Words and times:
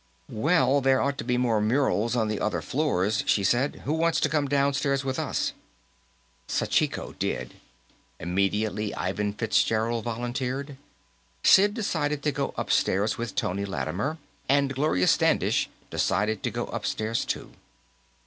"Well, 0.31 0.81
there 0.81 0.99
ought 0.99 1.19
to 1.19 1.23
be 1.23 1.37
more 1.37 1.61
murals 1.61 2.15
on 2.15 2.27
the 2.27 2.39
other 2.39 2.63
floors," 2.63 3.23
she 3.27 3.43
said. 3.43 3.83
"Who 3.85 3.93
wants 3.93 4.19
to 4.21 4.29
come 4.29 4.47
downstairs 4.47 5.05
with 5.05 5.19
us?" 5.19 5.53
Sachiko 6.47 7.11
did; 7.19 7.53
immediately. 8.19 8.95
Ivan 8.95 9.31
Fitzgerald 9.31 10.03
volunteered. 10.05 10.77
Sid 11.43 11.75
decided 11.75 12.23
to 12.23 12.31
go 12.31 12.51
upstairs 12.57 13.19
with 13.19 13.35
Tony 13.35 13.63
Lattimer, 13.63 14.17
and 14.49 14.73
Gloria 14.73 15.05
Standish 15.05 15.69
decided 15.91 16.41
to 16.41 16.49
go 16.49 16.65
upstairs, 16.65 17.23
too. 17.23 17.51